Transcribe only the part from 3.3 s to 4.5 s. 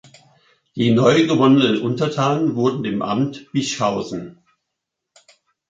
Bischhausen.